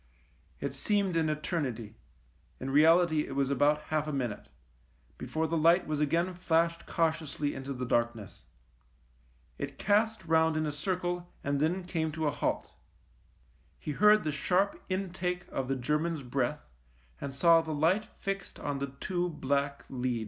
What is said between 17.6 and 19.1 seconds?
the light fixed on the